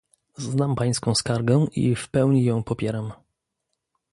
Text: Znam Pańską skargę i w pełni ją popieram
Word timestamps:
Znam 0.37 0.75
Pańską 0.75 1.15
skargę 1.15 1.65
i 1.75 1.95
w 1.95 2.09
pełni 2.09 2.43
ją 2.45 2.63
popieram 2.63 3.11